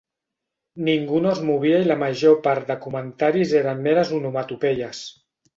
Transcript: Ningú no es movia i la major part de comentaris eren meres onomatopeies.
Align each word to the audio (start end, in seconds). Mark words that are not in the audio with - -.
Ningú 0.87 1.19
no 1.25 1.33
es 1.33 1.41
movia 1.49 1.83
i 1.85 1.87
la 1.91 1.99
major 2.05 2.39
part 2.49 2.71
de 2.73 2.79
comentaris 2.89 3.55
eren 3.63 3.87
meres 3.89 4.17
onomatopeies. 4.21 5.05